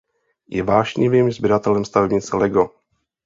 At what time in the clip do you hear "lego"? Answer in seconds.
2.37-2.69